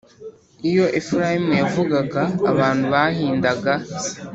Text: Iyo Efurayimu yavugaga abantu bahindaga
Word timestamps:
Iyo 0.69 0.85
Efurayimu 0.99 1.51
yavugaga 1.61 2.21
abantu 2.51 2.83
bahindaga 2.93 3.73